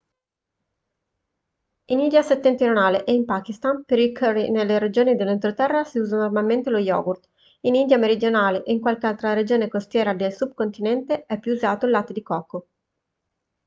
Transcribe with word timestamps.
in 1.91 1.99
india 1.99 2.23
settentrionale 2.23 3.03
e 3.03 3.13
in 3.17 3.23
pakistan 3.25 3.83
per 3.85 3.99
i 3.99 4.11
curry 4.11 4.49
nelle 4.49 4.79
regioni 4.79 5.13
dell'entroterra 5.15 5.83
si 5.83 5.99
usa 5.99 6.15
normalmente 6.17 6.71
lo 6.71 6.79
yogurt 6.79 7.29
in 7.67 7.75
india 7.75 7.97
meridionale 7.99 8.63
e 8.63 8.71
in 8.71 8.79
qualche 8.81 9.05
altra 9.05 9.33
regione 9.33 9.67
costiera 9.67 10.13
del 10.15 10.33
subcontinente 10.33 11.27
è 11.27 11.37
più 11.37 11.51
usato 11.53 11.85
il 11.85 11.91
latte 11.91 12.13
di 12.13 12.23
cocco 12.23 12.67